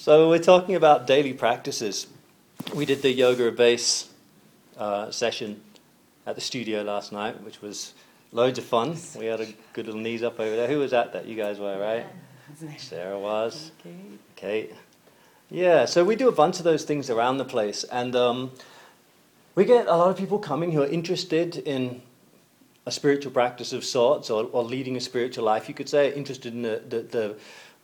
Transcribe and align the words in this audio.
So 0.00 0.30
we're 0.30 0.38
talking 0.38 0.76
about 0.76 1.06
daily 1.06 1.34
practices. 1.34 2.06
We 2.74 2.86
did 2.86 3.02
the 3.02 3.12
yoga 3.12 3.52
bass 3.52 4.08
uh, 4.78 5.10
session 5.10 5.60
at 6.26 6.36
the 6.36 6.40
studio 6.40 6.80
last 6.80 7.12
night, 7.12 7.42
which 7.42 7.60
was 7.60 7.92
loads 8.32 8.58
of 8.58 8.64
fun. 8.64 8.96
We 9.18 9.26
had 9.26 9.42
a 9.42 9.48
good 9.74 9.84
little 9.84 10.00
knees 10.00 10.22
up 10.22 10.40
over 10.40 10.56
there. 10.56 10.68
Who 10.68 10.78
was 10.78 10.94
at 10.94 11.12
that? 11.12 11.26
You 11.26 11.36
guys 11.36 11.58
were, 11.58 11.78
right? 11.78 12.06
Sarah 12.78 13.18
was. 13.18 13.72
Kate. 14.36 14.72
Yeah, 15.50 15.84
so 15.84 16.02
we 16.02 16.16
do 16.16 16.28
a 16.28 16.32
bunch 16.32 16.56
of 16.56 16.64
those 16.64 16.84
things 16.84 17.10
around 17.10 17.36
the 17.36 17.44
place, 17.44 17.84
and 17.84 18.16
um, 18.16 18.52
we 19.54 19.66
get 19.66 19.86
a 19.86 19.94
lot 19.94 20.08
of 20.08 20.16
people 20.16 20.38
coming 20.38 20.72
who 20.72 20.80
are 20.80 20.88
interested 20.88 21.56
in 21.56 22.00
a 22.86 22.90
spiritual 22.90 23.32
practice 23.32 23.74
of 23.74 23.84
sorts, 23.84 24.30
or, 24.30 24.48
or 24.52 24.64
leading 24.64 24.96
a 24.96 25.00
spiritual 25.00 25.44
life, 25.44 25.68
you 25.68 25.74
could 25.74 25.90
say, 25.90 26.14
interested 26.14 26.54
in 26.54 26.62
the, 26.62 26.82
the, 26.88 27.02
the 27.02 27.36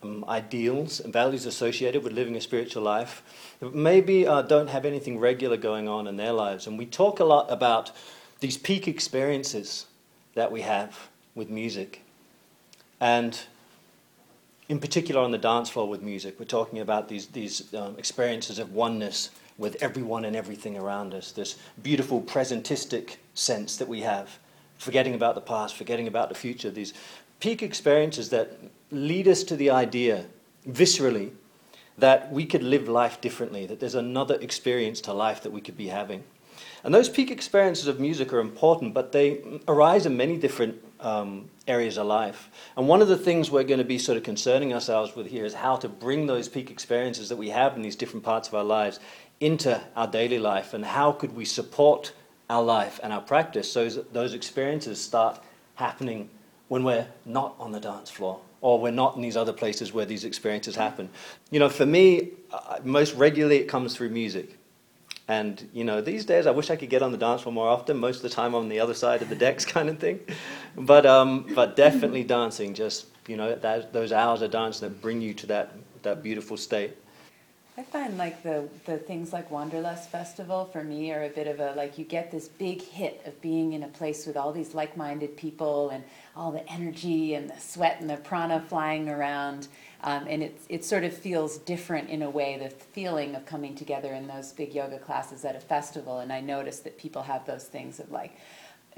um, 0.02 0.24
ideals 0.28 1.00
and 1.00 1.12
values 1.12 1.46
associated 1.46 2.04
with 2.04 2.12
living 2.12 2.36
a 2.36 2.40
spiritual 2.40 2.82
life, 2.82 3.22
maybe 3.60 4.26
uh, 4.26 4.42
don't 4.42 4.68
have 4.68 4.84
anything 4.84 5.18
regular 5.18 5.56
going 5.56 5.88
on 5.88 6.06
in 6.06 6.16
their 6.16 6.32
lives. 6.32 6.66
And 6.66 6.78
we 6.78 6.86
talk 6.86 7.20
a 7.20 7.24
lot 7.24 7.50
about 7.50 7.92
these 8.40 8.58
peak 8.58 8.86
experiences 8.86 9.86
that 10.34 10.52
we 10.52 10.60
have 10.62 11.08
with 11.34 11.48
music. 11.48 12.02
And 13.00 13.38
in 14.68 14.78
particular 14.78 15.20
on 15.20 15.30
the 15.30 15.38
dance 15.38 15.70
floor 15.70 15.88
with 15.88 16.02
music, 16.02 16.38
we're 16.38 16.46
talking 16.46 16.80
about 16.80 17.08
these, 17.08 17.26
these 17.28 17.72
um, 17.74 17.96
experiences 17.98 18.58
of 18.58 18.72
oneness 18.72 19.30
with 19.58 19.82
everyone 19.82 20.24
and 20.24 20.36
everything 20.36 20.76
around 20.76 21.14
us, 21.14 21.32
this 21.32 21.56
beautiful 21.82 22.20
presentistic 22.20 23.16
sense 23.34 23.76
that 23.78 23.88
we 23.88 24.02
have, 24.02 24.38
forgetting 24.76 25.14
about 25.14 25.34
the 25.34 25.40
past, 25.40 25.74
forgetting 25.76 26.08
about 26.08 26.28
the 26.28 26.34
future, 26.34 26.70
these 26.70 26.92
peak 27.40 27.62
experiences 27.62 28.30
that 28.30 28.58
lead 28.90 29.28
us 29.28 29.42
to 29.44 29.56
the 29.56 29.70
idea, 29.70 30.26
viscerally, 30.68 31.30
that 31.98 32.30
we 32.30 32.44
could 32.44 32.62
live 32.62 32.88
life 32.88 33.20
differently, 33.20 33.66
that 33.66 33.80
there's 33.80 33.94
another 33.94 34.34
experience 34.40 35.00
to 35.02 35.12
life 35.12 35.42
that 35.42 35.52
we 35.52 35.60
could 35.60 35.76
be 35.76 35.88
having. 35.88 36.24
And 36.84 36.94
those 36.94 37.08
peak 37.08 37.30
experiences 37.30 37.86
of 37.86 37.98
music 37.98 38.32
are 38.32 38.38
important, 38.38 38.94
but 38.94 39.12
they 39.12 39.42
arise 39.66 40.06
in 40.06 40.16
many 40.16 40.36
different 40.36 40.82
um, 41.00 41.50
areas 41.66 41.98
of 41.98 42.06
life. 42.06 42.50
And 42.76 42.86
one 42.86 43.02
of 43.02 43.08
the 43.08 43.16
things 43.16 43.50
we're 43.50 43.64
going 43.64 43.78
to 43.78 43.84
be 43.84 43.98
sort 43.98 44.16
of 44.18 44.24
concerning 44.24 44.72
ourselves 44.72 45.16
with 45.16 45.26
here 45.26 45.44
is 45.44 45.54
how 45.54 45.76
to 45.76 45.88
bring 45.88 46.26
those 46.26 46.48
peak 46.48 46.70
experiences 46.70 47.28
that 47.28 47.36
we 47.36 47.50
have 47.50 47.76
in 47.76 47.82
these 47.82 47.96
different 47.96 48.24
parts 48.24 48.48
of 48.48 48.54
our 48.54 48.64
lives 48.64 49.00
into 49.40 49.80
our 49.96 50.06
daily 50.06 50.38
life, 50.38 50.72
and 50.72 50.84
how 50.84 51.12
could 51.12 51.34
we 51.36 51.44
support 51.44 52.12
our 52.48 52.62
life 52.62 53.00
and 53.02 53.12
our 53.12 53.20
practice 53.20 53.70
so 53.70 53.88
that 53.88 54.12
those 54.12 54.32
experiences 54.32 55.00
start 55.00 55.40
happening 55.74 56.30
when 56.68 56.84
we're 56.84 57.06
not 57.24 57.54
on 57.58 57.72
the 57.72 57.80
dance 57.80 58.10
floor 58.10 58.40
or 58.60 58.80
we're 58.80 58.90
not 58.90 59.16
in 59.16 59.22
these 59.22 59.36
other 59.36 59.52
places 59.52 59.92
where 59.92 60.06
these 60.06 60.24
experiences 60.24 60.74
happen. 60.76 61.08
You 61.50 61.60
know, 61.60 61.68
for 61.68 61.86
me, 61.86 62.30
uh, 62.52 62.78
most 62.82 63.14
regularly 63.14 63.58
it 63.58 63.66
comes 63.66 63.94
through 63.94 64.10
music. 64.10 64.58
And, 65.28 65.68
you 65.72 65.84
know, 65.84 66.00
these 66.00 66.24
days 66.24 66.46
I 66.46 66.52
wish 66.52 66.70
I 66.70 66.76
could 66.76 66.90
get 66.90 67.02
on 67.02 67.12
the 67.12 67.18
dance 67.18 67.42
floor 67.42 67.52
more 67.52 67.68
often. 67.68 67.96
Most 67.96 68.16
of 68.16 68.22
the 68.22 68.28
time 68.28 68.54
I'm 68.54 68.62
on 68.62 68.68
the 68.68 68.80
other 68.80 68.94
side 68.94 69.22
of 69.22 69.28
the 69.28 69.36
decks 69.36 69.64
kind 69.76 69.88
of 69.88 69.98
thing. 69.98 70.20
But, 70.76 71.06
um, 71.06 71.46
but 71.54 71.76
definitely 71.76 72.24
dancing, 72.24 72.74
just, 72.74 73.06
you 73.26 73.36
know, 73.36 73.54
that, 73.56 73.92
those 73.92 74.12
hours 74.12 74.42
of 74.42 74.50
dance 74.50 74.80
that 74.80 75.00
bring 75.00 75.20
you 75.20 75.34
to 75.34 75.46
that, 75.46 75.72
that 76.02 76.22
beautiful 76.22 76.56
state. 76.56 76.96
I 77.78 77.82
find 77.82 78.16
like 78.16 78.42
the, 78.42 78.70
the 78.86 78.96
things 78.96 79.34
like 79.34 79.50
Wanderlust 79.50 80.08
Festival 80.08 80.64
for 80.64 80.82
me 80.82 81.12
are 81.12 81.24
a 81.24 81.28
bit 81.28 81.46
of 81.46 81.60
a 81.60 81.74
like 81.76 81.98
you 81.98 82.06
get 82.06 82.30
this 82.30 82.48
big 82.48 82.80
hit 82.80 83.20
of 83.26 83.38
being 83.42 83.74
in 83.74 83.82
a 83.82 83.88
place 83.88 84.26
with 84.26 84.34
all 84.34 84.50
these 84.50 84.74
like 84.74 84.96
minded 84.96 85.36
people 85.36 85.90
and 85.90 86.02
all 86.34 86.50
the 86.50 86.66
energy 86.72 87.34
and 87.34 87.50
the 87.50 87.60
sweat 87.60 88.00
and 88.00 88.08
the 88.08 88.16
prana 88.16 88.64
flying 88.66 89.10
around. 89.10 89.68
Um, 90.02 90.26
and 90.26 90.42
it, 90.42 90.58
it 90.70 90.84
sort 90.86 91.04
of 91.04 91.12
feels 91.12 91.58
different 91.58 92.08
in 92.08 92.22
a 92.22 92.30
way, 92.30 92.56
the 92.56 92.70
feeling 92.70 93.34
of 93.34 93.44
coming 93.44 93.74
together 93.74 94.14
in 94.14 94.26
those 94.26 94.52
big 94.52 94.74
yoga 94.74 94.98
classes 94.98 95.44
at 95.44 95.54
a 95.54 95.60
festival. 95.60 96.20
And 96.20 96.32
I 96.32 96.40
notice 96.40 96.80
that 96.80 96.96
people 96.96 97.22
have 97.22 97.44
those 97.44 97.64
things 97.64 98.00
of 98.00 98.10
like, 98.10 98.38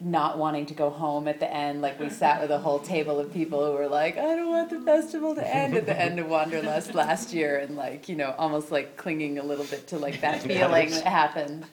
not 0.00 0.38
wanting 0.38 0.66
to 0.66 0.74
go 0.74 0.91
home 0.91 1.26
at 1.26 1.41
the 1.41 1.53
end. 1.53 1.82
Like 1.82 1.98
we 1.98 2.09
sat 2.09 2.41
with 2.41 2.50
a 2.50 2.59
whole 2.59 2.78
table 2.78 3.19
of 3.19 3.32
people 3.32 3.64
who 3.64 3.72
were 3.72 3.88
like, 3.88 4.16
I 4.16 4.36
don't 4.36 4.48
want 4.48 4.70
the 4.70 4.81
festival 4.81 5.34
to 5.34 5.54
end 5.54 5.75
at 5.75 5.86
the 5.86 6.00
end 6.00 6.19
of 6.19 6.28
Wanderlust 6.28 6.94
last 6.94 7.32
year, 7.32 7.59
and 7.59 7.76
like 7.76 8.09
you 8.09 8.16
know, 8.16 8.34
almost 8.38 8.70
like 8.70 8.97
clinging 8.97 9.38
a 9.38 9.42
little 9.42 9.64
bit 9.64 9.86
to 9.88 9.98
like 9.98 10.20
that 10.20 10.42
feeling 10.42 10.91
that 10.91 11.04
happened. 11.04 11.66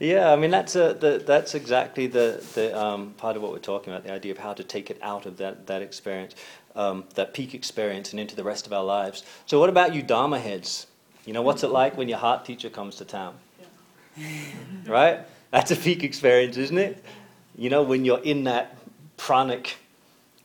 Yeah, 0.00 0.32
I 0.32 0.36
mean 0.36 0.50
that's 0.50 0.74
a, 0.74 0.94
the, 0.94 1.22
that's 1.24 1.54
exactly 1.54 2.06
the 2.06 2.44
the 2.54 2.76
um, 2.76 3.14
part 3.16 3.36
of 3.36 3.42
what 3.42 3.52
we're 3.52 3.58
talking 3.58 3.92
about. 3.92 4.04
The 4.04 4.12
idea 4.12 4.32
of 4.32 4.38
how 4.38 4.52
to 4.52 4.64
take 4.64 4.90
it 4.90 4.98
out 5.00 5.24
of 5.24 5.36
that 5.36 5.68
that 5.68 5.82
experience, 5.82 6.34
um, 6.74 7.04
that 7.14 7.32
peak 7.32 7.54
experience, 7.54 8.10
and 8.10 8.18
into 8.18 8.34
the 8.34 8.44
rest 8.44 8.66
of 8.66 8.72
our 8.72 8.84
lives. 8.84 9.22
So, 9.46 9.60
what 9.60 9.68
about 9.68 9.94
you, 9.94 10.02
Dharma 10.02 10.40
heads? 10.40 10.88
You 11.24 11.32
know, 11.32 11.42
what's 11.42 11.62
it 11.62 11.68
like 11.68 11.96
when 11.96 12.08
your 12.08 12.18
heart 12.18 12.44
teacher 12.44 12.68
comes 12.68 12.96
to 12.96 13.04
town? 13.04 13.36
right? 14.86 15.20
That's 15.54 15.70
a 15.70 15.76
peak 15.76 16.02
experience, 16.02 16.56
isn't 16.56 16.78
it? 16.78 17.04
You 17.56 17.70
know, 17.70 17.84
when 17.84 18.04
you're 18.04 18.18
in 18.18 18.42
that 18.42 18.76
pranic 19.16 19.76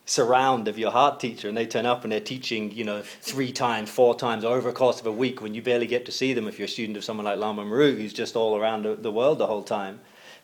surround 0.05 0.67
of 0.67 0.77
your 0.77 0.91
heart 0.91 1.19
teacher 1.19 1.47
and 1.47 1.57
they 1.57 1.65
turn 1.65 1.87
up 1.87 2.03
and 2.03 2.11
they're 2.11 2.19
teaching, 2.19 2.71
you 2.71 2.83
know, 2.83 3.01
three 3.01 3.51
times, 3.51 3.89
four 3.89 4.13
times 4.13 4.45
over 4.45 4.69
a 4.69 4.71
course 4.71 4.99
of 4.99 5.07
a 5.07 5.11
week 5.11 5.41
when 5.41 5.55
you 5.55 5.63
barely 5.63 5.87
get 5.87 6.05
to 6.05 6.11
see 6.11 6.35
them 6.35 6.47
if 6.47 6.59
you're 6.59 6.67
a 6.67 6.69
student 6.69 6.95
of 6.95 7.03
someone 7.03 7.25
like 7.25 7.39
Lama 7.39 7.65
Marut 7.65 7.97
who's 7.97 8.13
just 8.13 8.35
all 8.35 8.55
around 8.55 8.83
the 9.01 9.11
world 9.11 9.39
the 9.39 9.47
whole 9.47 9.63
time. 9.63 9.99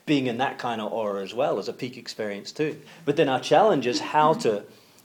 Being 0.07 0.25
in 0.25 0.39
that 0.39 0.57
kind 0.57 0.81
of 0.81 0.91
aura 0.91 1.21
as 1.21 1.35
well 1.35 1.59
is 1.59 1.67
a 1.67 1.73
peak 1.73 1.95
experience 1.95 2.51
too. 2.51 2.81
But 3.05 3.17
then 3.17 3.29
our 3.29 3.39
challenge 3.39 3.85
is 3.85 3.99
how 3.99 4.33
to 4.33 4.63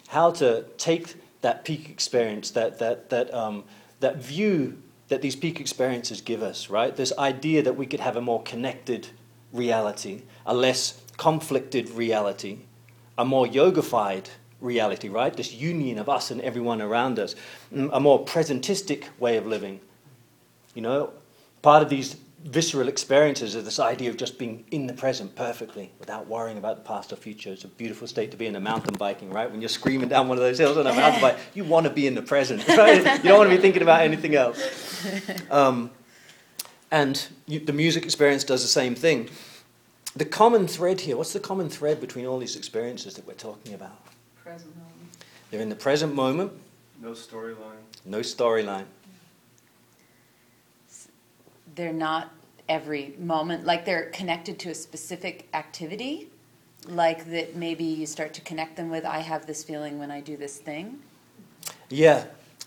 how 0.08 0.30
to 0.30 0.64
take 0.78 1.16
that 1.42 1.66
peak 1.66 1.90
experience, 1.90 2.50
that 2.52 2.78
that 2.78 3.10
that 3.10 3.34
um, 3.34 3.64
that 4.00 4.16
view 4.16 4.78
that 5.08 5.20
these 5.20 5.36
peak 5.36 5.60
experiences 5.60 6.22
give 6.22 6.42
us, 6.42 6.70
right? 6.70 6.96
This 6.96 7.12
idea 7.18 7.62
that 7.62 7.76
we 7.76 7.84
could 7.84 8.00
have 8.00 8.16
a 8.16 8.22
more 8.22 8.42
connected 8.42 9.08
reality, 9.52 10.22
a 10.46 10.54
less 10.54 11.00
conflicted 11.16 11.90
reality, 11.90 12.58
a 13.18 13.24
more 13.24 13.46
yogified 13.46 14.26
reality, 14.60 15.08
right? 15.08 15.34
This 15.34 15.52
union 15.52 15.98
of 15.98 16.08
us 16.08 16.30
and 16.30 16.40
everyone 16.40 16.80
around 16.82 17.18
us, 17.18 17.34
mm, 17.72 17.90
a 17.92 18.00
more 18.00 18.24
presentistic 18.24 19.04
way 19.18 19.36
of 19.36 19.46
living. 19.46 19.80
You 20.74 20.82
know, 20.82 21.12
part 21.62 21.82
of 21.82 21.88
these 21.88 22.16
visceral 22.44 22.88
experiences 22.88 23.54
is 23.54 23.64
this 23.64 23.78
idea 23.78 24.08
of 24.08 24.16
just 24.16 24.38
being 24.38 24.64
in 24.70 24.86
the 24.86 24.94
present 24.94 25.34
perfectly 25.36 25.92
without 25.98 26.26
worrying 26.26 26.56
about 26.56 26.76
the 26.76 26.82
past 26.82 27.12
or 27.12 27.16
future. 27.16 27.52
It's 27.52 27.64
a 27.64 27.68
beautiful 27.68 28.06
state 28.06 28.30
to 28.30 28.36
be 28.36 28.46
in 28.46 28.56
a 28.56 28.60
mountain 28.60 28.94
biking, 28.94 29.30
right? 29.30 29.50
When 29.50 29.60
you're 29.60 29.68
screaming 29.68 30.08
down 30.08 30.28
one 30.28 30.38
of 30.38 30.42
those 30.42 30.58
hills 30.58 30.78
on 30.78 30.86
a 30.86 30.94
mountain 30.94 31.20
bike, 31.26 31.38
you 31.54 31.64
want 31.64 31.84
to 31.84 31.90
be 31.90 32.06
in 32.06 32.14
the 32.14 32.22
present, 32.22 32.66
right? 32.68 33.04
You 33.22 33.28
don't 33.28 33.38
want 33.38 33.50
to 33.50 33.56
be 33.56 33.60
thinking 33.60 33.82
about 33.82 34.02
anything 34.02 34.34
else. 34.34 34.58
Um, 35.50 35.90
and 36.90 37.28
you, 37.46 37.60
the 37.60 37.72
music 37.72 38.04
experience 38.04 38.44
does 38.44 38.62
the 38.62 38.68
same 38.68 38.94
thing. 38.94 39.28
The 40.16 40.24
common 40.24 40.66
thread 40.66 41.00
here, 41.00 41.16
what's 41.16 41.32
the 41.32 41.40
common 41.40 41.68
thread 41.68 42.00
between 42.00 42.26
all 42.26 42.38
these 42.38 42.56
experiences 42.56 43.14
that 43.14 43.26
we're 43.26 43.34
talking 43.34 43.74
about? 43.74 43.96
Present 44.42 44.76
moment. 44.76 45.24
They're 45.50 45.60
in 45.60 45.68
the 45.68 45.76
present 45.76 46.14
moment. 46.14 46.52
No 47.00 47.12
storyline. 47.12 47.84
No 48.04 48.20
storyline. 48.20 48.86
They're 51.76 51.92
not 51.92 52.30
every 52.68 53.14
moment, 53.18 53.64
like 53.64 53.84
they're 53.84 54.10
connected 54.10 54.58
to 54.60 54.70
a 54.70 54.74
specific 54.74 55.48
activity, 55.54 56.28
like 56.86 57.30
that 57.30 57.56
maybe 57.56 57.84
you 57.84 58.06
start 58.06 58.32
to 58.34 58.40
connect 58.42 58.76
them 58.76 58.90
with, 58.90 59.04
I 59.04 59.18
have 59.18 59.46
this 59.46 59.64
feeling 59.64 59.98
when 59.98 60.10
I 60.10 60.20
do 60.20 60.36
this 60.36 60.58
thing. 60.58 61.00
Yeah, 61.88 62.26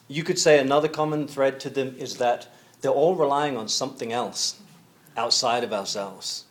you 0.10 0.24
could 0.24 0.38
say 0.38 0.60
another 0.60 0.90
common 0.90 1.28
thread 1.28 1.60
to 1.62 1.70
them 1.70 1.96
is 1.98 2.18
that 2.18 2.48
they're 2.84 2.92
all 2.92 3.16
relying 3.16 3.56
on 3.56 3.70
something 3.70 4.12
else 4.12 4.60
outside 5.16 5.64
of 5.64 5.72
ourselves 5.72 6.44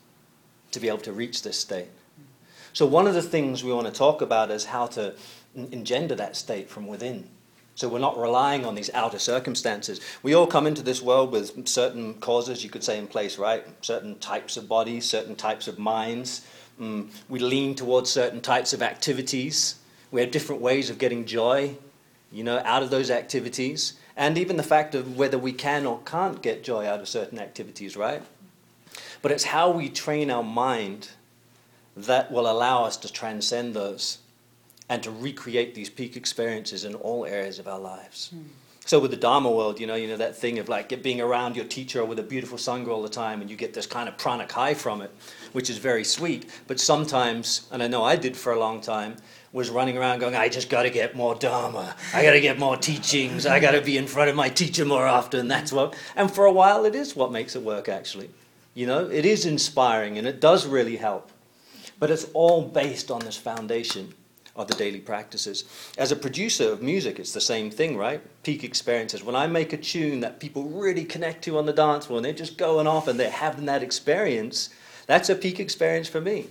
to 0.70 0.80
be 0.80 0.88
able 0.88 0.98
to 0.98 1.12
reach 1.12 1.42
this 1.42 1.60
state. 1.60 1.88
So, 2.72 2.86
one 2.86 3.06
of 3.06 3.12
the 3.12 3.22
things 3.22 3.62
we 3.62 3.72
want 3.72 3.86
to 3.86 3.92
talk 3.92 4.22
about 4.22 4.50
is 4.50 4.64
how 4.64 4.86
to 4.88 5.14
engender 5.54 6.14
that 6.14 6.34
state 6.34 6.70
from 6.70 6.86
within. 6.86 7.28
So, 7.74 7.86
we're 7.86 7.98
not 7.98 8.18
relying 8.18 8.64
on 8.64 8.74
these 8.74 8.88
outer 8.94 9.18
circumstances. 9.18 10.00
We 10.22 10.34
all 10.34 10.46
come 10.46 10.66
into 10.66 10.82
this 10.82 11.02
world 11.02 11.32
with 11.32 11.68
certain 11.68 12.14
causes, 12.14 12.64
you 12.64 12.70
could 12.70 12.82
say, 12.82 12.96
in 12.96 13.08
place, 13.08 13.36
right? 13.36 13.66
Certain 13.84 14.18
types 14.18 14.56
of 14.56 14.66
bodies, 14.66 15.04
certain 15.04 15.36
types 15.36 15.68
of 15.68 15.78
minds. 15.78 16.46
Mm, 16.80 17.10
we 17.28 17.40
lean 17.40 17.74
towards 17.74 18.08
certain 18.08 18.40
types 18.40 18.72
of 18.72 18.80
activities. 18.80 19.74
We 20.10 20.22
have 20.22 20.30
different 20.30 20.62
ways 20.62 20.88
of 20.88 20.96
getting 20.96 21.26
joy, 21.26 21.76
you 22.30 22.42
know, 22.42 22.62
out 22.64 22.82
of 22.82 22.88
those 22.88 23.10
activities 23.10 23.98
and 24.16 24.36
even 24.38 24.56
the 24.56 24.62
fact 24.62 24.94
of 24.94 25.16
whether 25.16 25.38
we 25.38 25.52
can 25.52 25.86
or 25.86 26.00
can't 26.04 26.42
get 26.42 26.64
joy 26.64 26.86
out 26.86 27.00
of 27.00 27.08
certain 27.08 27.38
activities, 27.38 27.96
right? 27.96 28.22
But 29.22 29.32
it's 29.32 29.44
how 29.44 29.70
we 29.70 29.88
train 29.88 30.30
our 30.30 30.42
mind 30.42 31.10
that 31.96 32.30
will 32.30 32.50
allow 32.50 32.84
us 32.84 32.96
to 32.98 33.12
transcend 33.12 33.74
those 33.74 34.18
and 34.88 35.02
to 35.02 35.10
recreate 35.10 35.74
these 35.74 35.88
peak 35.88 36.16
experiences 36.16 36.84
in 36.84 36.94
all 36.94 37.24
areas 37.24 37.58
of 37.58 37.68
our 37.68 37.78
lives. 37.78 38.30
Mm. 38.34 38.44
So 38.84 38.98
with 38.98 39.12
the 39.12 39.16
Dharma 39.16 39.50
world, 39.50 39.78
you 39.78 39.86
know, 39.86 39.94
you 39.94 40.08
know 40.08 40.16
that 40.16 40.36
thing 40.36 40.58
of 40.58 40.68
like 40.68 41.02
being 41.02 41.20
around 41.20 41.54
your 41.54 41.64
teacher 41.64 42.04
with 42.04 42.18
a 42.18 42.22
beautiful 42.22 42.58
sangha 42.58 42.88
all 42.88 43.02
the 43.02 43.08
time, 43.08 43.40
and 43.40 43.48
you 43.48 43.56
get 43.56 43.74
this 43.74 43.86
kind 43.86 44.08
of 44.08 44.18
pranic 44.18 44.50
high 44.50 44.74
from 44.74 45.00
it, 45.02 45.10
which 45.52 45.70
is 45.70 45.78
very 45.78 46.02
sweet. 46.02 46.50
But 46.66 46.80
sometimes, 46.80 47.68
and 47.70 47.82
I 47.82 47.86
know 47.86 48.02
I 48.02 48.16
did 48.16 48.36
for 48.36 48.52
a 48.52 48.58
long 48.58 48.80
time, 48.80 49.16
was 49.52 49.68
running 49.68 49.98
around 49.98 50.20
going, 50.20 50.34
I 50.34 50.48
just 50.48 50.70
got 50.70 50.84
to 50.84 50.90
get 50.90 51.14
more 51.14 51.34
Dharma. 51.34 51.94
I 52.14 52.22
got 52.22 52.32
to 52.32 52.40
get 52.40 52.58
more 52.58 52.76
teachings. 52.76 53.44
I 53.46 53.60
got 53.60 53.72
to 53.72 53.82
be 53.82 53.98
in 53.98 54.06
front 54.06 54.30
of 54.30 54.36
my 54.36 54.48
teacher 54.48 54.84
more 54.84 55.06
often. 55.06 55.48
That's 55.48 55.72
what, 55.72 55.94
and 56.16 56.30
for 56.30 56.46
a 56.46 56.52
while, 56.52 56.84
it 56.86 56.94
is 56.94 57.14
what 57.14 57.30
makes 57.30 57.54
it 57.54 57.62
work, 57.62 57.88
actually. 57.88 58.30
You 58.74 58.86
know, 58.86 59.10
it 59.10 59.26
is 59.26 59.44
inspiring 59.44 60.16
and 60.16 60.26
it 60.26 60.40
does 60.40 60.66
really 60.66 60.96
help. 60.96 61.30
But 61.98 62.10
it's 62.10 62.26
all 62.32 62.62
based 62.62 63.10
on 63.10 63.20
this 63.20 63.36
foundation 63.36 64.14
of 64.56 64.68
the 64.68 64.74
daily 64.74 65.00
practices. 65.00 65.64
As 65.96 66.12
a 66.12 66.16
producer 66.16 66.72
of 66.72 66.82
music, 66.82 67.18
it's 67.18 67.32
the 67.32 67.40
same 67.40 67.70
thing, 67.70 67.96
right? 67.96 68.20
Peak 68.42 68.64
experiences. 68.64 69.22
When 69.22 69.36
I 69.36 69.46
make 69.46 69.72
a 69.72 69.76
tune 69.76 70.20
that 70.20 70.40
people 70.40 70.64
really 70.64 71.04
connect 71.04 71.44
to 71.44 71.58
on 71.58 71.66
the 71.66 71.72
dance 71.72 72.06
floor 72.06 72.18
and 72.18 72.24
they're 72.24 72.32
just 72.32 72.58
going 72.58 72.86
off 72.86 73.08
and 73.08 73.18
they're 73.20 73.30
having 73.30 73.66
that 73.66 73.82
experience, 73.82 74.70
that's 75.06 75.28
a 75.28 75.34
peak 75.34 75.58
experience 75.60 76.08
for 76.08 76.20
me. 76.20 76.46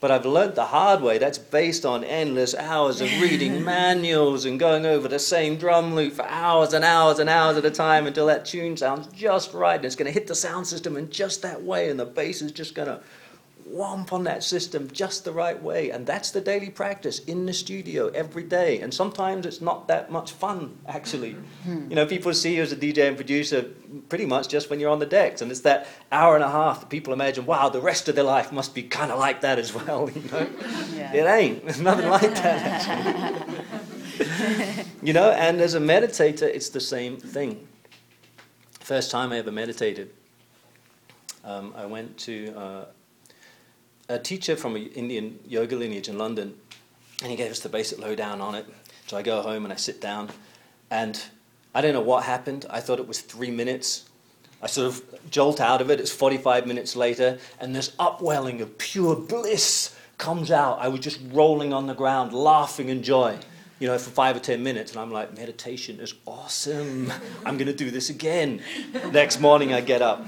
But 0.00 0.10
I've 0.10 0.26
learned 0.26 0.56
the 0.56 0.66
hard 0.66 1.00
way. 1.00 1.18
That's 1.18 1.38
based 1.38 1.86
on 1.86 2.02
endless 2.02 2.54
hours 2.54 3.00
of 3.00 3.08
reading 3.20 3.64
manuals 3.64 4.44
and 4.44 4.58
going 4.58 4.84
over 4.84 5.06
the 5.06 5.20
same 5.20 5.56
drum 5.56 5.94
loop 5.94 6.14
for 6.14 6.26
hours 6.26 6.72
and 6.72 6.84
hours 6.84 7.20
and 7.20 7.30
hours 7.30 7.56
at 7.56 7.64
a 7.64 7.70
time 7.70 8.06
until 8.06 8.26
that 8.26 8.44
tune 8.44 8.76
sounds 8.76 9.06
just 9.08 9.54
right 9.54 9.76
and 9.76 9.84
it's 9.84 9.94
going 9.94 10.06
to 10.06 10.12
hit 10.12 10.26
the 10.26 10.34
sound 10.34 10.66
system 10.66 10.96
in 10.96 11.08
just 11.10 11.42
that 11.42 11.62
way 11.62 11.88
and 11.88 12.00
the 12.00 12.04
bass 12.04 12.42
is 12.42 12.50
just 12.50 12.74
going 12.74 12.88
to 12.88 13.00
whomp 13.72 14.12
on 14.12 14.24
that 14.24 14.44
system 14.44 14.88
just 14.92 15.24
the 15.24 15.32
right 15.32 15.60
way. 15.62 15.90
And 15.90 16.06
that's 16.06 16.30
the 16.30 16.40
daily 16.40 16.70
practice 16.70 17.18
in 17.20 17.46
the 17.46 17.52
studio 17.52 18.08
every 18.08 18.42
day. 18.42 18.80
And 18.80 18.92
sometimes 18.92 19.46
it's 19.46 19.60
not 19.60 19.88
that 19.88 20.10
much 20.10 20.32
fun, 20.32 20.78
actually. 20.86 21.32
Hmm. 21.64 21.88
You 21.88 21.96
know, 21.96 22.06
people 22.06 22.32
see 22.34 22.56
you 22.56 22.62
as 22.62 22.72
a 22.72 22.76
DJ 22.76 23.08
and 23.08 23.16
producer 23.16 23.62
pretty 24.08 24.26
much 24.26 24.48
just 24.48 24.68
when 24.70 24.78
you're 24.80 24.90
on 24.90 24.98
the 24.98 25.06
decks. 25.06 25.40
And 25.40 25.50
it's 25.50 25.60
that 25.60 25.86
hour 26.10 26.34
and 26.34 26.44
a 26.44 26.50
half 26.50 26.80
that 26.80 26.90
people 26.90 27.12
imagine, 27.12 27.46
wow, 27.46 27.68
the 27.68 27.80
rest 27.80 28.08
of 28.08 28.14
their 28.14 28.24
life 28.24 28.52
must 28.52 28.74
be 28.74 28.82
kind 28.82 29.10
of 29.10 29.18
like 29.18 29.40
that 29.40 29.58
as 29.58 29.74
well. 29.74 30.10
You 30.22 30.30
know? 30.30 30.46
Yeah. 30.94 31.14
It 31.14 31.26
ain't. 31.26 31.64
There's 31.64 31.80
nothing 31.80 32.08
like 32.08 32.34
that, 32.34 32.88
actually. 32.88 34.84
you 35.02 35.12
know, 35.12 35.30
and 35.30 35.60
as 35.60 35.74
a 35.74 35.80
meditator, 35.80 36.42
it's 36.42 36.68
the 36.68 36.80
same 36.80 37.16
thing. 37.16 37.66
First 38.80 39.10
time 39.10 39.32
I 39.32 39.38
ever 39.38 39.50
meditated, 39.50 40.12
um, 41.44 41.72
I 41.76 41.86
went 41.86 42.18
to. 42.18 42.54
Uh, 42.56 42.84
a 44.12 44.18
teacher 44.18 44.56
from 44.56 44.76
an 44.76 44.86
Indian 44.88 45.38
yoga 45.46 45.74
lineage 45.74 46.08
in 46.08 46.18
London, 46.18 46.54
and 47.22 47.30
he 47.30 47.36
gave 47.36 47.50
us 47.50 47.60
the 47.60 47.68
basic 47.68 47.98
lowdown 47.98 48.40
on 48.40 48.54
it. 48.54 48.66
So 49.06 49.16
I 49.16 49.22
go 49.22 49.42
home 49.42 49.64
and 49.64 49.72
I 49.72 49.76
sit 49.76 50.00
down, 50.00 50.28
and 50.90 51.20
I 51.74 51.80
don't 51.80 51.94
know 51.94 52.02
what 52.02 52.24
happened. 52.24 52.66
I 52.68 52.80
thought 52.80 52.98
it 52.98 53.08
was 53.08 53.20
three 53.20 53.50
minutes. 53.50 54.08
I 54.62 54.66
sort 54.66 54.88
of 54.88 55.30
jolt 55.30 55.60
out 55.60 55.80
of 55.80 55.90
it. 55.90 55.98
It's 55.98 56.12
45 56.12 56.66
minutes 56.66 56.94
later, 56.94 57.38
and 57.58 57.74
this 57.74 57.94
upwelling 57.98 58.60
of 58.60 58.76
pure 58.78 59.16
bliss 59.16 59.96
comes 60.18 60.50
out. 60.50 60.78
I 60.78 60.88
was 60.88 61.00
just 61.00 61.18
rolling 61.32 61.72
on 61.72 61.86
the 61.86 61.94
ground, 61.94 62.32
laughing 62.32 62.90
in 62.90 63.02
joy, 63.02 63.38
you 63.80 63.88
know, 63.88 63.98
for 63.98 64.10
five 64.10 64.36
or 64.36 64.40
10 64.40 64.62
minutes. 64.62 64.92
And 64.92 65.00
I'm 65.00 65.10
like, 65.10 65.36
meditation 65.36 65.98
is 66.00 66.14
awesome. 66.26 67.10
I'm 67.46 67.56
going 67.56 67.66
to 67.66 67.72
do 67.72 67.90
this 67.90 68.10
again. 68.10 68.60
Next 69.10 69.40
morning, 69.40 69.72
I 69.72 69.80
get 69.80 70.02
up. 70.02 70.24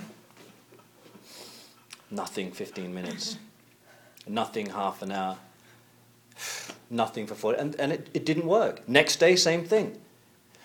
Nothing, 2.11 2.51
15 2.51 2.93
minutes 2.95 3.37
nothing 4.27 4.71
half 4.71 5.03
an 5.03 5.13
hour, 5.13 5.37
nothing 6.91 7.27
for 7.27 7.35
40, 7.35 7.59
and, 7.59 7.77
and 7.77 7.93
it, 7.93 8.09
it 8.15 8.25
didn't 8.25 8.47
work. 8.47 8.89
Next 8.89 9.17
day, 9.17 9.37
same 9.37 9.65
thing. 9.65 9.99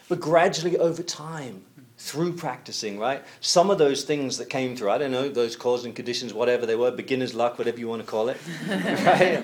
But 0.08 0.20
gradually 0.20 0.78
over 0.78 1.04
time, 1.04 1.64
through 2.00 2.32
practicing, 2.34 2.98
right? 2.98 3.24
Some 3.42 3.70
of 3.70 3.78
those 3.78 4.04
things 4.04 4.38
that 4.38 4.50
came 4.50 4.76
through, 4.76 4.90
I 4.90 4.98
don't 4.98 5.12
know, 5.12 5.28
those 5.28 5.58
causes 5.58 5.86
and 5.86 5.94
conditions, 5.94 6.34
whatever 6.34 6.66
they 6.66 6.76
were, 6.76 6.92
beginner's 6.92 7.34
luck, 7.34 7.58
whatever 7.58 7.78
you 7.78 7.90
want 7.90 8.02
to 8.02 8.08
call 8.08 8.30
it, 8.30 8.38
right? 8.70 9.44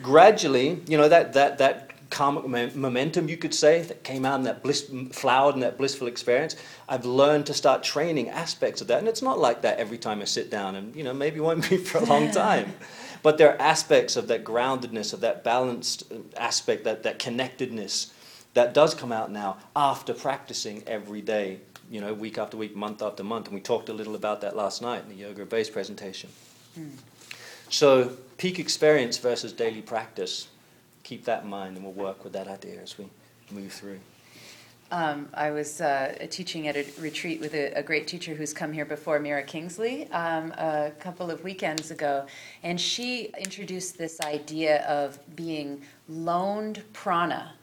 Gradually, 0.00 0.80
you 0.86 0.96
know, 0.96 1.08
that, 1.08 1.32
that, 1.32 1.58
that 1.58 1.92
karmic 2.08 2.46
momentum, 2.76 3.28
you 3.28 3.36
could 3.36 3.52
say, 3.52 3.82
that 3.82 4.04
came 4.04 4.24
out 4.24 4.38
in 4.38 4.44
that 4.44 4.62
bliss, 4.62 4.88
flowered 5.10 5.56
in 5.56 5.60
that 5.62 5.76
blissful 5.76 6.06
experience. 6.06 6.54
I've 6.88 7.04
learned 7.04 7.46
to 7.46 7.54
start 7.54 7.82
training 7.82 8.28
aspects 8.28 8.80
of 8.80 8.86
that. 8.86 9.00
And 9.00 9.08
it's 9.08 9.22
not 9.22 9.40
like 9.40 9.62
that 9.62 9.78
every 9.78 9.98
time 9.98 10.20
I 10.20 10.24
sit 10.24 10.50
down, 10.50 10.76
and, 10.76 10.94
you 10.94 11.02
know, 11.02 11.12
maybe 11.12 11.40
won't 11.40 11.68
be 11.68 11.78
for 11.78 11.98
a 11.98 12.04
long 12.04 12.30
time. 12.44 12.72
But 13.22 13.38
there 13.38 13.52
are 13.52 13.60
aspects 13.60 14.16
of 14.16 14.26
that 14.28 14.44
groundedness, 14.44 15.12
of 15.12 15.20
that 15.20 15.44
balanced 15.44 16.04
aspect, 16.36 16.84
that, 16.84 17.04
that 17.04 17.18
connectedness 17.18 18.12
that 18.54 18.74
does 18.74 18.94
come 18.94 19.12
out 19.12 19.30
now 19.30 19.58
after 19.74 20.12
practicing 20.12 20.82
every 20.86 21.20
day, 21.20 21.60
you 21.90 22.00
know, 22.00 22.12
week 22.12 22.38
after 22.38 22.56
week, 22.56 22.76
month 22.76 23.02
after 23.02 23.24
month. 23.24 23.46
And 23.46 23.54
we 23.54 23.60
talked 23.60 23.88
a 23.88 23.92
little 23.92 24.14
about 24.14 24.40
that 24.42 24.56
last 24.56 24.82
night 24.82 25.04
in 25.04 25.08
the 25.08 25.14
yoga 25.14 25.46
bass 25.46 25.70
presentation. 25.70 26.30
Mm. 26.78 26.90
So, 27.70 28.16
peak 28.36 28.58
experience 28.58 29.16
versus 29.18 29.52
daily 29.52 29.80
practice. 29.80 30.48
Keep 31.04 31.24
that 31.24 31.44
in 31.44 31.48
mind, 31.48 31.76
and 31.76 31.84
we'll 31.84 31.94
work 31.94 32.22
with 32.24 32.34
that 32.34 32.46
idea 32.46 32.80
as 32.82 32.98
we 32.98 33.06
move 33.50 33.72
through. 33.72 33.98
Um, 34.92 35.30
I 35.32 35.52
was 35.52 35.80
uh, 35.80 36.26
teaching 36.28 36.68
at 36.68 36.76
a 36.76 36.84
retreat 37.00 37.40
with 37.40 37.54
a, 37.54 37.72
a, 37.78 37.82
great 37.82 38.06
teacher 38.06 38.34
who's 38.34 38.52
come 38.52 38.74
here 38.74 38.84
before, 38.84 39.18
Mira 39.18 39.42
Kingsley, 39.42 40.06
um, 40.12 40.52
a 40.58 40.92
couple 41.00 41.30
of 41.30 41.42
weekends 41.42 41.90
ago, 41.90 42.26
and 42.62 42.78
she 42.78 43.30
introduced 43.38 43.96
this 43.96 44.20
idea 44.20 44.84
of 44.86 45.18
being 45.34 45.80
loaned 46.10 46.82
prana 46.92 47.54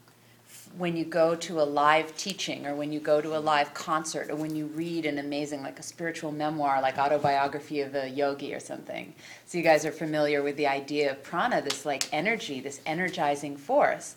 when 0.76 0.96
you 0.96 1.04
go 1.04 1.36
to 1.36 1.60
a 1.60 1.62
live 1.62 2.16
teaching 2.16 2.66
or 2.66 2.74
when 2.74 2.92
you 2.92 2.98
go 2.98 3.20
to 3.20 3.36
a 3.36 3.38
live 3.38 3.72
concert 3.74 4.28
or 4.28 4.34
when 4.34 4.56
you 4.56 4.66
read 4.66 5.06
an 5.06 5.18
amazing 5.18 5.62
like 5.62 5.78
a 5.78 5.84
spiritual 5.84 6.32
memoir 6.32 6.82
like 6.82 6.98
autobiography 6.98 7.80
of 7.80 7.94
a 7.94 8.08
yogi 8.08 8.52
or 8.52 8.60
something. 8.60 9.14
So 9.46 9.56
you 9.56 9.62
guys 9.62 9.84
are 9.84 9.92
familiar 9.92 10.42
with 10.42 10.56
the 10.56 10.66
idea 10.66 11.12
of 11.12 11.22
prana 11.22 11.62
this 11.62 11.86
like 11.86 12.08
energy 12.12 12.60
this 12.60 12.80
energizing 12.86 13.56
force 13.56 14.16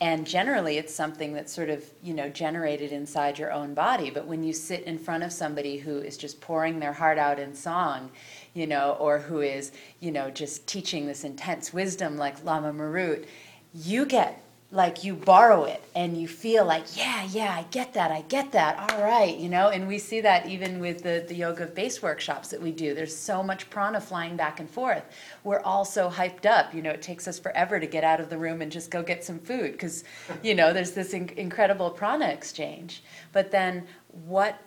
and 0.00 0.26
generally 0.26 0.78
it's 0.78 0.94
something 0.94 1.32
that's 1.32 1.52
sort 1.52 1.68
of 1.70 1.84
you 2.02 2.14
know 2.14 2.28
generated 2.28 2.92
inside 2.92 3.38
your 3.38 3.52
own 3.52 3.74
body. 3.74 4.10
But 4.10 4.26
when 4.26 4.42
you 4.42 4.52
sit 4.52 4.84
in 4.84 4.98
front 4.98 5.22
of 5.22 5.32
somebody 5.32 5.78
who 5.78 5.98
is 5.98 6.16
just 6.16 6.40
pouring 6.40 6.78
their 6.78 6.92
heart 6.92 7.18
out 7.18 7.38
in 7.38 7.54
song 7.54 8.10
you 8.54 8.66
know 8.66 8.96
or 8.98 9.18
who 9.18 9.40
is 9.40 9.72
you 10.00 10.10
know 10.10 10.30
just 10.30 10.66
teaching 10.66 11.06
this 11.06 11.24
intense 11.24 11.72
wisdom 11.72 12.16
like 12.16 12.44
Lama 12.44 12.72
Marut 12.72 13.26
you 13.74 14.04
get 14.04 14.42
like 14.72 15.02
you 15.02 15.14
borrow 15.14 15.64
it 15.64 15.82
and 15.96 16.16
you 16.16 16.28
feel 16.28 16.64
like 16.64 16.84
yeah 16.96 17.24
yeah 17.30 17.56
i 17.58 17.62
get 17.72 17.92
that 17.92 18.12
i 18.12 18.20
get 18.22 18.52
that 18.52 18.78
all 18.78 19.02
right 19.02 19.36
you 19.36 19.48
know? 19.48 19.68
And 19.68 19.88
we 19.88 19.98
see 19.98 20.20
that 20.20 20.46
even 20.46 20.78
with 20.78 21.02
the, 21.02 21.24
the 21.26 21.34
yoga 21.34 21.66
bass 21.66 22.02
workshops 22.02 22.48
that 22.48 22.60
we 22.60 22.70
do. 22.70 22.94
There's 22.94 23.16
so 23.16 23.42
much 23.42 23.68
prana 23.70 24.00
flying 24.00 24.36
back 24.36 24.60
and 24.60 24.70
forth. 24.70 25.04
We're 25.44 25.60
all 25.60 25.84
so 25.84 26.08
hyped 26.08 26.46
up 26.46 26.72
you 26.74 26.82
know? 26.82 26.90
It 26.90 27.02
takes 27.02 27.26
us 27.26 27.38
forever 27.38 27.80
to 27.80 27.86
get 27.86 28.04
out 28.04 28.20
of 28.20 28.30
the 28.30 28.38
room 28.38 28.62
and 28.62 28.70
just 28.70 28.90
go 28.90 29.02
get 29.02 29.24
some 29.24 29.38
food 29.40 29.72
because 29.72 30.04
you 30.42 30.54
know 30.54 30.72
there's 30.72 30.92
this 30.92 31.14
in- 31.14 31.30
incredible 31.36 31.90
prana 31.90 32.28
exchange. 32.28 33.02
But 33.32 33.50
then 33.50 33.86
what 34.12 34.60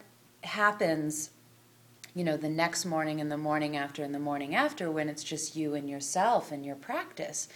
happens 0.43 1.29
you 2.15 2.23
know 2.23 2.37
the 2.37 2.49
next 2.49 2.85
morning 2.85 3.21
and 3.21 3.31
the 3.31 3.37
morning 3.37 3.75
after 3.77 4.03
and 4.03 4.13
the 4.13 4.19
morning 4.19 4.53
after 4.53 4.91
when 4.91 5.09
it's 5.09 5.23
just 5.23 5.55
you 5.55 5.73
and 5.73 5.89
yourself 5.89 6.51
and 6.51 6.65
your 6.65 6.75
practice 6.75 7.47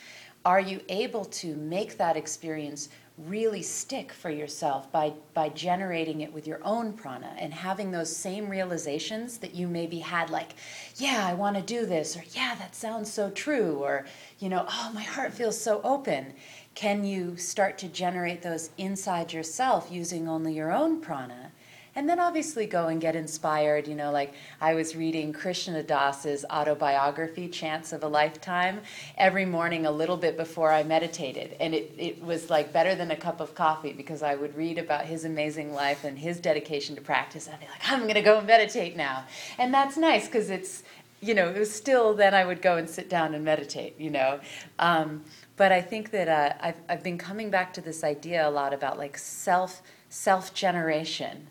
are 0.45 0.59
you 0.59 0.81
able 0.89 1.25
to 1.25 1.55
make 1.55 1.97
that 1.97 2.17
experience 2.17 2.89
really 3.17 3.63
stick 3.63 4.11
for 4.11 4.29
yourself 4.29 4.91
by, 4.91 5.11
by 5.33 5.49
generating 5.49 6.21
it 6.21 6.31
with 6.31 6.45
your 6.45 6.59
own 6.63 6.93
prana 6.93 7.33
and 7.39 7.51
having 7.51 7.89
those 7.89 8.15
same 8.15 8.47
realizations 8.47 9.39
that 9.39 9.55
you 9.55 9.67
maybe 9.67 9.97
had 9.97 10.29
like 10.29 10.51
yeah 10.97 11.25
i 11.25 11.33
want 11.33 11.55
to 11.55 11.61
do 11.63 11.87
this 11.87 12.15
or 12.15 12.23
yeah 12.33 12.53
that 12.53 12.75
sounds 12.75 13.11
so 13.11 13.31
true 13.31 13.77
or 13.77 14.05
you 14.37 14.47
know 14.49 14.65
oh 14.69 14.91
my 14.93 15.01
heart 15.01 15.33
feels 15.33 15.59
so 15.59 15.81
open. 15.83 16.33
Can 16.75 17.03
you 17.03 17.37
start 17.37 17.79
to 17.79 17.87
generate 17.87 18.43
those 18.43 18.69
inside 18.77 19.33
yourself 19.33 19.87
using 19.89 20.27
only 20.27 20.53
your 20.53 20.71
own 20.71 21.01
prana 21.01 21.51
and 21.97 22.07
then 22.07 22.19
obviously 22.19 22.67
go 22.67 22.89
and 22.89 23.01
get 23.01 23.15
inspired. 23.15 23.87
You 23.87 23.95
know, 23.95 24.11
like 24.11 24.35
I 24.61 24.75
was 24.75 24.95
reading 24.95 25.33
Krishna 25.33 25.81
Das's 25.81 26.45
autobiography, 26.45 27.49
Chants 27.49 27.91
of 27.91 28.03
a 28.03 28.07
Lifetime, 28.07 28.81
every 29.17 29.45
morning 29.45 29.87
a 29.87 29.91
little 29.91 30.15
bit 30.15 30.37
before 30.37 30.71
I 30.71 30.83
meditated. 30.83 31.57
And 31.59 31.73
it, 31.73 31.91
it 31.97 32.23
was 32.23 32.51
like 32.51 32.71
better 32.71 32.93
than 32.93 33.09
a 33.09 33.15
cup 33.15 33.41
of 33.41 33.55
coffee 33.55 33.93
because 33.93 34.21
I 34.21 34.35
would 34.35 34.55
read 34.55 34.77
about 34.77 35.05
his 35.05 35.25
amazing 35.25 35.73
life 35.73 36.03
and 36.03 36.19
his 36.19 36.39
dedication 36.39 36.95
to 36.95 37.01
practice. 37.01 37.49
I'd 37.51 37.59
be 37.59 37.65
like, 37.65 37.91
I'm 37.91 38.01
going 38.01 38.13
to 38.13 38.21
go 38.21 38.37
and 38.37 38.45
meditate 38.45 38.95
now. 38.95 39.25
And 39.57 39.73
that's 39.73 39.97
nice 39.97 40.27
because 40.27 40.51
it's, 40.51 40.83
you 41.19 41.33
know, 41.33 41.49
it 41.49 41.57
was 41.57 41.73
still 41.73 42.13
then 42.13 42.35
I 42.35 42.45
would 42.45 42.61
go 42.61 42.77
and 42.77 42.87
sit 42.87 43.09
down 43.09 43.33
and 43.33 43.43
meditate, 43.43 43.99
you 43.99 44.11
know. 44.11 44.39
Um, 44.77 45.23
but 45.55 45.71
I 45.71 45.81
think 45.81 46.11
that 46.11 46.27
uh, 46.27 46.53
I've, 46.61 46.77
I've 46.87 47.03
been 47.03 47.17
coming 47.17 47.49
back 47.49 47.73
to 47.73 47.81
this 47.81 48.03
idea 48.03 48.47
a 48.47 48.51
lot 48.51 48.71
about 48.71 48.99
like 48.99 49.17
self 49.17 49.81
self 50.09 50.53
generation 50.53 51.47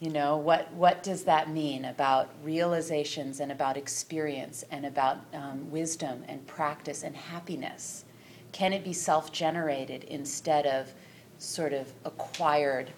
you 0.00 0.10
know, 0.10 0.36
what, 0.36 0.70
what 0.74 1.02
does 1.02 1.24
that 1.24 1.50
mean 1.50 1.86
about 1.86 2.28
realizations 2.42 3.40
and 3.40 3.50
about 3.50 3.76
experience 3.78 4.64
and 4.70 4.84
about 4.84 5.18
um, 5.32 5.70
wisdom 5.70 6.22
and 6.28 6.46
practice 6.46 7.02
and 7.02 7.16
happiness? 7.16 8.04
Can 8.52 8.72
it 8.72 8.84
be 8.84 8.92
self 8.92 9.32
generated 9.32 10.04
instead 10.04 10.66
of 10.66 10.92
sort 11.38 11.72
of 11.72 11.92
acquired 12.04 12.90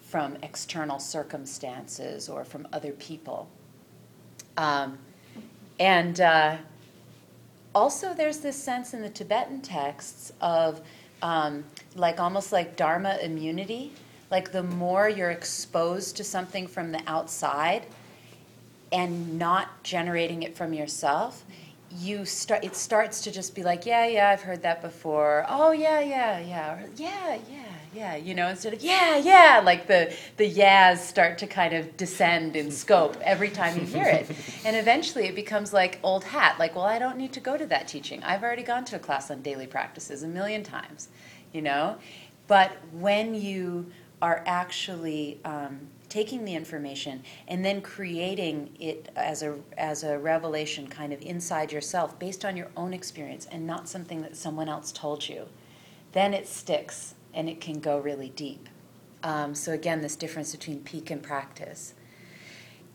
from 0.00 0.36
external 0.42 0.98
circumstances 0.98 2.28
or 2.28 2.44
from 2.44 2.66
other 2.72 2.92
people? 2.92 3.48
Um, 4.56 4.98
and 5.78 6.20
uh, 6.20 6.56
also 7.74 8.14
there's 8.14 8.38
this 8.38 8.56
sense 8.56 8.94
in 8.94 9.02
the 9.02 9.10
Tibetan 9.10 9.60
texts 9.60 10.32
of 10.40 10.80
um, 11.22 11.64
like 11.94 12.20
almost 12.20 12.52
like 12.52 12.76
Dharma 12.76 13.18
immunity. 13.22 13.92
Like 14.32 14.50
the 14.50 14.62
more 14.62 15.10
you're 15.10 15.30
exposed 15.30 16.16
to 16.16 16.24
something 16.24 16.66
from 16.66 16.90
the 16.90 17.02
outside 17.06 17.84
and 18.90 19.38
not 19.38 19.82
generating 19.82 20.42
it 20.42 20.56
from 20.56 20.72
yourself, 20.72 21.44
you 21.98 22.24
start 22.24 22.64
it 22.64 22.74
starts 22.74 23.20
to 23.24 23.30
just 23.30 23.54
be 23.54 23.62
like, 23.62 23.84
yeah, 23.84 24.06
yeah, 24.06 24.30
I've 24.30 24.40
heard 24.40 24.62
that 24.62 24.80
before. 24.80 25.44
Oh 25.50 25.72
yeah, 25.72 26.00
yeah, 26.00 26.40
yeah, 26.40 26.72
or, 26.72 26.88
yeah, 26.96 27.38
yeah, 27.50 27.64
yeah. 27.94 28.16
You 28.16 28.34
know, 28.34 28.48
instead 28.48 28.72
of 28.72 28.82
yeah, 28.82 29.18
yeah, 29.18 29.60
like 29.62 29.86
the 29.86 30.14
the 30.38 30.46
yeahs 30.46 31.06
start 31.06 31.36
to 31.38 31.46
kind 31.46 31.74
of 31.74 31.94
descend 31.98 32.56
in 32.56 32.70
scope 32.70 33.18
every 33.22 33.50
time 33.50 33.78
you 33.78 33.84
hear 33.84 34.06
it, 34.06 34.30
and 34.64 34.74
eventually 34.78 35.26
it 35.26 35.34
becomes 35.34 35.74
like 35.74 35.98
old 36.02 36.24
hat. 36.24 36.58
Like, 36.58 36.74
well, 36.74 36.86
I 36.86 36.98
don't 36.98 37.18
need 37.18 37.34
to 37.34 37.40
go 37.40 37.58
to 37.58 37.66
that 37.66 37.86
teaching. 37.86 38.22
I've 38.22 38.42
already 38.42 38.62
gone 38.62 38.86
to 38.86 38.96
a 38.96 38.98
class 38.98 39.30
on 39.30 39.42
daily 39.42 39.66
practices 39.66 40.22
a 40.22 40.28
million 40.28 40.62
times. 40.62 41.08
You 41.52 41.60
know, 41.60 41.96
but 42.46 42.72
when 42.92 43.34
you 43.34 43.92
are 44.22 44.44
actually 44.46 45.40
um, 45.44 45.80
taking 46.08 46.44
the 46.44 46.54
information 46.54 47.24
and 47.48 47.64
then 47.64 47.80
creating 47.80 48.70
it 48.78 49.10
as 49.16 49.42
a 49.42 49.58
as 49.76 50.04
a 50.04 50.16
revelation 50.16 50.86
kind 50.86 51.12
of 51.12 51.20
inside 51.20 51.72
yourself 51.72 52.16
based 52.20 52.44
on 52.44 52.56
your 52.56 52.68
own 52.76 52.94
experience 52.94 53.46
and 53.50 53.66
not 53.66 53.88
something 53.88 54.22
that 54.22 54.36
someone 54.36 54.68
else 54.68 54.92
told 54.92 55.28
you. 55.28 55.46
Then 56.12 56.32
it 56.32 56.46
sticks 56.46 57.14
and 57.34 57.48
it 57.48 57.60
can 57.60 57.80
go 57.80 57.98
really 57.98 58.28
deep. 58.28 58.68
Um, 59.24 59.54
so 59.54 59.72
again 59.72 60.00
this 60.00 60.14
difference 60.14 60.52
between 60.52 60.80
peak 60.80 61.10
and 61.10 61.22
practice. 61.22 61.94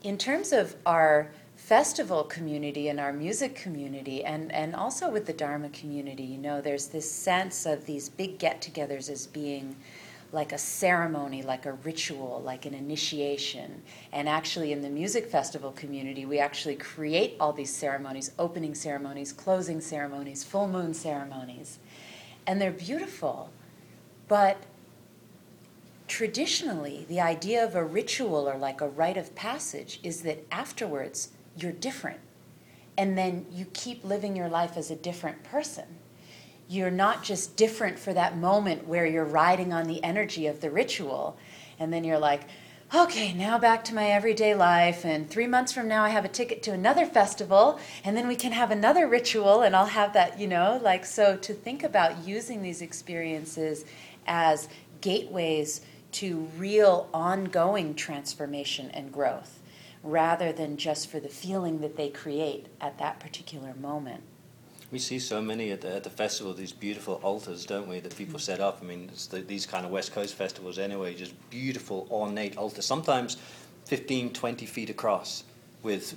In 0.02 0.16
terms 0.16 0.52
of 0.52 0.76
our 0.86 1.30
festival 1.56 2.22
community 2.24 2.88
and 2.88 3.00
our 3.00 3.12
music 3.12 3.54
community 3.54 4.24
and, 4.24 4.50
and 4.52 4.74
also 4.74 5.10
with 5.10 5.26
the 5.26 5.32
dharma 5.32 5.68
community 5.70 6.22
you 6.22 6.38
know 6.38 6.60
there's 6.60 6.86
this 6.86 7.10
sense 7.10 7.66
of 7.66 7.84
these 7.84 8.08
big 8.08 8.38
get-togethers 8.38 9.10
as 9.10 9.26
being 9.26 9.74
like 10.30 10.52
a 10.52 10.58
ceremony, 10.58 11.42
like 11.42 11.64
a 11.64 11.72
ritual, 11.72 12.42
like 12.44 12.66
an 12.66 12.74
initiation. 12.74 13.82
And 14.12 14.28
actually, 14.28 14.72
in 14.72 14.82
the 14.82 14.90
music 14.90 15.26
festival 15.26 15.72
community, 15.72 16.26
we 16.26 16.38
actually 16.38 16.76
create 16.76 17.36
all 17.40 17.52
these 17.52 17.74
ceremonies 17.74 18.32
opening 18.38 18.74
ceremonies, 18.74 19.32
closing 19.32 19.80
ceremonies, 19.80 20.44
full 20.44 20.68
moon 20.68 20.92
ceremonies. 20.92 21.78
And 22.46 22.60
they're 22.60 22.70
beautiful. 22.70 23.50
But 24.28 24.58
traditionally, 26.08 27.06
the 27.08 27.20
idea 27.20 27.64
of 27.64 27.74
a 27.74 27.84
ritual 27.84 28.48
or 28.48 28.58
like 28.58 28.82
a 28.82 28.88
rite 28.88 29.16
of 29.16 29.34
passage 29.34 29.98
is 30.02 30.22
that 30.22 30.44
afterwards 30.50 31.30
you're 31.56 31.72
different. 31.72 32.20
And 32.98 33.16
then 33.16 33.46
you 33.50 33.66
keep 33.72 34.04
living 34.04 34.36
your 34.36 34.48
life 34.48 34.76
as 34.76 34.90
a 34.90 34.96
different 34.96 35.42
person 35.44 35.84
you're 36.68 36.90
not 36.90 37.22
just 37.22 37.56
different 37.56 37.98
for 37.98 38.12
that 38.12 38.36
moment 38.36 38.86
where 38.86 39.06
you're 39.06 39.24
riding 39.24 39.72
on 39.72 39.86
the 39.86 40.04
energy 40.04 40.46
of 40.46 40.60
the 40.60 40.70
ritual. 40.70 41.36
And 41.78 41.92
then 41.92 42.04
you're 42.04 42.18
like 42.18 42.42
okay 42.94 43.34
now 43.34 43.58
back 43.58 43.84
to 43.84 43.94
my 43.94 44.10
everyday 44.10 44.54
life. 44.54 45.04
And 45.04 45.28
three 45.28 45.46
months 45.46 45.72
from 45.72 45.88
now 45.88 46.04
i 46.04 46.10
have 46.10 46.24
a 46.24 46.28
ticket 46.28 46.62
to 46.64 46.72
another 46.72 47.06
festival. 47.06 47.78
And 48.04 48.16
then 48.16 48.28
we 48.28 48.36
can 48.36 48.52
have 48.52 48.70
another 48.70 49.08
ritual 49.08 49.62
and 49.62 49.74
i'll 49.74 49.86
have 49.86 50.12
that 50.12 50.38
you 50.38 50.46
know 50.46 50.78
like 50.82 51.06
so 51.06 51.36
to 51.38 51.54
think 51.54 51.82
about 51.82 52.26
using 52.26 52.62
these 52.62 52.82
experiences 52.82 53.84
as 54.26 54.68
gateways 55.00 55.80
to 56.10 56.48
real 56.56 57.08
ongoing 57.14 57.94
transformation 57.94 58.90
and 58.92 59.12
growth 59.12 59.60
rather 60.02 60.52
than 60.52 60.76
just 60.76 61.10
for 61.10 61.20
the 61.20 61.28
feeling 61.28 61.80
that 61.80 61.96
they 61.96 62.08
create 62.08 62.66
at 62.80 62.98
that 62.98 63.20
particular 63.20 63.74
moment 63.74 64.22
we 64.90 64.98
see 64.98 65.18
so 65.18 65.42
many 65.42 65.70
at 65.70 65.82
the, 65.82 65.96
at 65.96 66.04
the 66.04 66.10
festival, 66.10 66.54
these 66.54 66.72
beautiful 66.72 67.20
altars, 67.22 67.66
don't 67.66 67.88
we, 67.88 68.00
that 68.00 68.16
people 68.16 68.38
set 68.38 68.60
up. 68.60 68.78
I 68.80 68.86
mean, 68.86 69.10
the, 69.30 69.40
these 69.40 69.66
kind 69.66 69.84
of 69.84 69.92
West 69.92 70.12
Coast 70.12 70.34
festivals 70.34 70.78
anyway, 70.78 71.14
just 71.14 71.34
beautiful, 71.50 72.06
ornate 72.10 72.56
altars, 72.56 72.86
sometimes 72.86 73.36
15, 73.84 74.32
20 74.32 74.66
feet 74.66 74.88
across, 74.88 75.44
with 75.82 76.16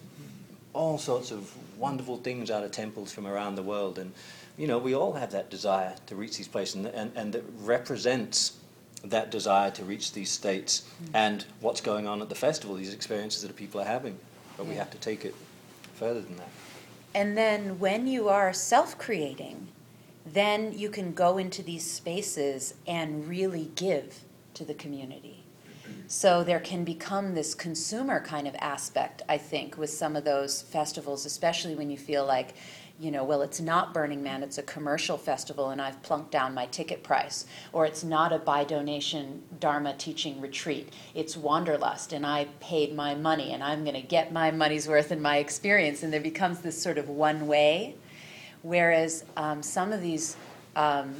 all 0.74 0.98
sorts 0.98 1.32
of 1.32 1.52
wonderful 1.78 2.18
things 2.18 2.50
out 2.50 2.64
of 2.64 2.72
temples 2.72 3.12
from 3.12 3.28
around 3.28 3.56
the 3.56 3.64
world. 3.64 4.00
And, 4.00 4.14
you 4.58 4.68
know, 4.68 4.78
we 4.78 4.96
all 4.96 5.14
have 5.14 5.32
that 5.32 5.50
desire 5.50 5.96
to 6.06 6.16
reach 6.16 6.38
these 6.38 6.48
places, 6.48 6.76
and, 6.76 6.88
and, 6.88 7.12
and 7.16 7.36
it 7.36 7.44
represents 7.60 8.58
that 9.04 9.32
desire 9.32 9.72
to 9.72 9.84
reach 9.84 10.14
these 10.14 10.30
states 10.30 10.82
mm-hmm. 10.82 11.16
and 11.16 11.46
what's 11.60 11.82
going 11.82 12.08
on 12.08 12.22
at 12.22 12.30
the 12.30 12.36
festival, 12.36 12.76
these 12.76 12.94
experiences 12.94 13.42
that 13.42 13.56
people 13.56 13.82
are 13.82 13.86
having. 13.86 14.18
But 14.56 14.68
we 14.68 14.76
have 14.76 14.92
to 14.92 14.98
take 14.98 15.26
it 15.26 15.36
further 15.96 16.22
than 16.22 16.38
that. 16.38 16.50
And 17.14 17.38
then 17.38 17.80
when 17.80 18.08
you 18.08 18.30
are 18.30 18.54
self 18.54 18.98
creating, 18.98 19.68
then 20.26 20.78
you 20.78 20.90
can 20.90 21.14
go 21.14 21.38
into 21.38 21.62
these 21.62 21.90
spaces 21.90 22.76
and 22.88 23.28
really 23.28 23.72
give 23.76 24.22
to 24.54 24.64
the 24.64 24.74
community. 24.74 25.44
So 26.08 26.44
there 26.44 26.60
can 26.60 26.84
become 26.84 27.34
this 27.34 27.56
consumer 27.56 28.20
kind 28.20 28.48
of 28.48 28.56
aspect, 28.60 29.22
I 29.30 29.38
think, 29.38 29.78
with 29.78 29.90
some 29.90 30.16
of 30.16 30.26
those 30.26 30.62
festivals, 30.62 31.26
especially 31.26 31.74
when 31.74 31.90
you 31.90 31.98
feel 31.98 32.26
like 32.26 32.56
you 33.02 33.10
know, 33.10 33.24
well, 33.24 33.42
it's 33.42 33.60
not 33.60 33.96
Burning 33.96 34.22
Man, 34.22 34.44
it's 34.44 34.60
a 34.60 34.64
commercial 34.64 35.18
festival, 35.18 35.72
and 35.72 35.82
I've 35.82 36.00
plunked 36.04 36.30
down 36.30 36.54
my 36.54 36.68
ticket 36.68 37.02
price. 37.02 37.48
Or 37.74 37.88
it's 37.88 38.04
not 38.04 38.32
a 38.32 38.38
by 38.38 38.64
donation 38.64 39.42
Dharma 39.60 39.96
teaching 39.98 40.40
retreat, 40.40 40.90
it's 41.16 41.36
Wanderlust, 41.36 42.14
and 42.14 42.28
I 42.28 42.46
paid 42.60 42.94
my 42.96 43.16
money, 43.16 43.54
and 43.54 43.64
I'm 43.64 43.84
going 43.84 44.00
to 44.00 44.08
get 44.08 44.32
my 44.32 44.52
money's 44.52 44.88
worth 44.88 45.12
in 45.12 45.20
my 45.20 45.38
experience. 45.38 46.04
And 46.04 46.14
there 46.14 46.22
becomes 46.22 46.60
this 46.60 46.80
sort 46.80 47.00
of 47.00 47.10
one 47.10 47.48
way. 47.48 47.96
Whereas 48.62 49.26
um, 49.36 49.64
some 49.64 49.92
of 49.92 50.04
these 50.04 50.38
um, 50.76 51.16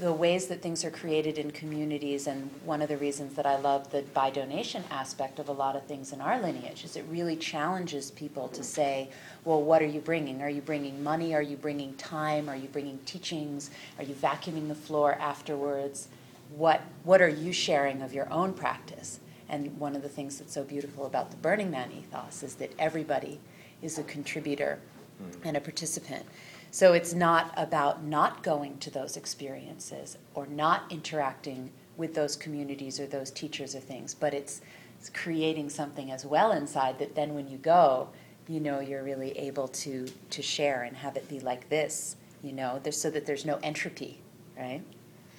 the 0.00 0.12
ways 0.12 0.46
that 0.48 0.60
things 0.60 0.84
are 0.84 0.90
created 0.90 1.38
in 1.38 1.52
communities, 1.52 2.26
and 2.26 2.50
one 2.64 2.82
of 2.82 2.88
the 2.88 2.96
reasons 2.96 3.34
that 3.34 3.46
I 3.46 3.56
love 3.56 3.92
the 3.92 4.02
by 4.02 4.28
donation 4.28 4.82
aspect 4.90 5.38
of 5.38 5.48
a 5.48 5.52
lot 5.52 5.76
of 5.76 5.84
things 5.84 6.12
in 6.12 6.20
our 6.20 6.40
lineage 6.40 6.84
is 6.84 6.96
it 6.96 7.04
really 7.08 7.36
challenges 7.36 8.10
people 8.10 8.48
to 8.48 8.64
say, 8.64 9.08
well, 9.44 9.62
what 9.62 9.80
are 9.82 9.86
you 9.86 10.00
bringing? 10.00 10.42
Are 10.42 10.50
you 10.50 10.62
bringing 10.62 11.02
money? 11.02 11.32
Are 11.32 11.42
you 11.42 11.56
bringing 11.56 11.94
time? 11.94 12.48
Are 12.48 12.56
you 12.56 12.66
bringing 12.68 12.98
teachings? 13.06 13.70
Are 13.98 14.04
you 14.04 14.14
vacuuming 14.14 14.66
the 14.66 14.74
floor 14.74 15.14
afterwards? 15.14 16.08
What, 16.56 16.80
what 17.04 17.22
are 17.22 17.28
you 17.28 17.52
sharing 17.52 18.02
of 18.02 18.12
your 18.12 18.30
own 18.32 18.52
practice? 18.52 19.20
And 19.48 19.78
one 19.78 19.94
of 19.94 20.02
the 20.02 20.08
things 20.08 20.38
that's 20.38 20.52
so 20.52 20.64
beautiful 20.64 21.06
about 21.06 21.30
the 21.30 21.36
Burning 21.36 21.70
Man 21.70 21.92
ethos 21.92 22.42
is 22.42 22.56
that 22.56 22.72
everybody 22.80 23.38
is 23.80 23.98
a 23.98 24.02
contributor 24.02 24.80
hmm. 25.18 25.46
and 25.46 25.56
a 25.56 25.60
participant. 25.60 26.26
So 26.74 26.92
it's 26.92 27.14
not 27.14 27.54
about 27.56 28.02
not 28.02 28.42
going 28.42 28.78
to 28.78 28.90
those 28.90 29.16
experiences 29.16 30.18
or 30.34 30.48
not 30.48 30.90
interacting 30.90 31.70
with 31.96 32.14
those 32.14 32.34
communities 32.34 32.98
or 32.98 33.06
those 33.06 33.30
teachers 33.30 33.76
or 33.76 33.78
things, 33.78 34.12
but 34.12 34.34
it's, 34.34 34.60
it's 34.98 35.08
creating 35.08 35.70
something 35.70 36.10
as 36.10 36.26
well 36.26 36.50
inside 36.50 36.98
that 36.98 37.14
then 37.14 37.32
when 37.32 37.46
you 37.46 37.58
go, 37.58 38.08
you 38.48 38.58
know 38.58 38.80
you're 38.80 39.04
really 39.04 39.38
able 39.38 39.68
to 39.68 40.08
to 40.30 40.42
share 40.42 40.82
and 40.82 40.96
have 40.96 41.16
it 41.16 41.28
be 41.28 41.38
like 41.38 41.68
this, 41.68 42.16
you 42.42 42.50
know, 42.50 42.80
so 42.90 43.08
that 43.08 43.24
there's 43.24 43.44
no 43.44 43.60
entropy, 43.62 44.18
right? 44.58 44.82